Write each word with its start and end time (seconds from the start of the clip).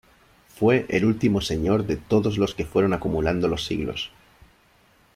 Fue 0.47 0.87
el 0.89 1.05
último 1.05 1.41
señor 1.41 1.85
de 1.85 1.95
todos 1.95 2.39
los 2.39 2.55
que 2.55 2.65
fueron 2.65 2.93
acumulando 2.93 3.47
los 3.47 3.63
siglos. 3.67 4.09